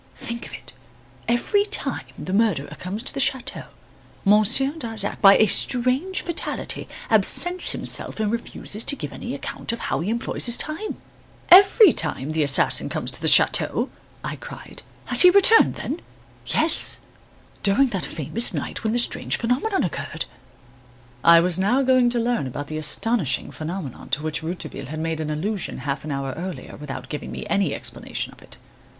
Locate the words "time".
1.63-2.05, 10.57-10.97, 11.93-12.31